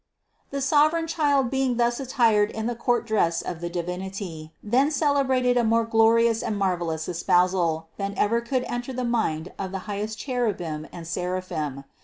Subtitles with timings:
[0.49, 5.57] The sovereign Child being thus attired in the court dress of the Divinity, then celebrated
[5.57, 9.85] a more glo rious and marvelous espousal than ever could enter the mind of the
[9.85, 11.83] highest cherubim and seraphim.